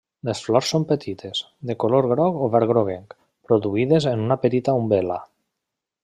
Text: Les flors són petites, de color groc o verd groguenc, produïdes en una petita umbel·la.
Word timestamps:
Les 0.27 0.39
flors 0.43 0.69
són 0.75 0.85
petites, 0.91 1.41
de 1.71 1.75
color 1.83 2.07
groc 2.13 2.39
o 2.45 2.49
verd 2.57 2.71
groguenc, 2.71 3.13
produïdes 3.51 4.09
en 4.13 4.23
una 4.29 4.39
petita 4.47 4.75
umbel·la. 4.83 5.19